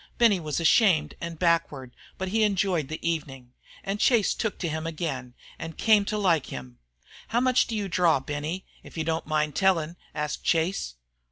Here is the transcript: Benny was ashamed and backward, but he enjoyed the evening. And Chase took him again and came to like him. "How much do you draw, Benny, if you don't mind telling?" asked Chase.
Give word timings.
Benny 0.17 0.39
was 0.39 0.59
ashamed 0.59 1.13
and 1.21 1.37
backward, 1.37 1.95
but 2.17 2.29
he 2.29 2.41
enjoyed 2.41 2.87
the 2.87 3.07
evening. 3.07 3.53
And 3.83 3.99
Chase 3.99 4.33
took 4.33 4.59
him 4.59 4.87
again 4.87 5.35
and 5.59 5.77
came 5.77 6.05
to 6.05 6.17
like 6.17 6.47
him. 6.47 6.79
"How 7.27 7.39
much 7.39 7.67
do 7.67 7.75
you 7.75 7.87
draw, 7.87 8.19
Benny, 8.19 8.65
if 8.81 8.97
you 8.97 9.03
don't 9.03 9.27
mind 9.27 9.55
telling?" 9.55 9.97
asked 10.15 10.43
Chase. 10.43 10.95